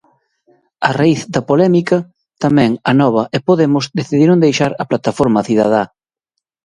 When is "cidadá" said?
5.47-5.83